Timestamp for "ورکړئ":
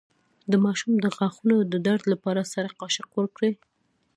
3.15-3.53